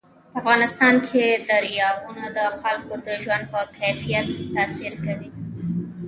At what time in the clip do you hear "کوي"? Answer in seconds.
5.05-5.29